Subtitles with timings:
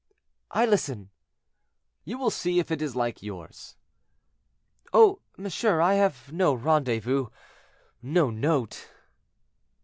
[0.49, 1.11] "I listen."
[2.05, 3.75] "You will see if it is like yours."
[4.93, 5.19] "Oh!
[5.37, 8.89] monsieur, I have no rendezvous—no note."